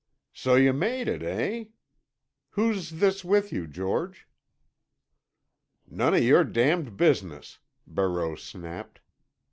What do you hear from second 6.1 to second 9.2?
of your damned business!" Barreau snapped.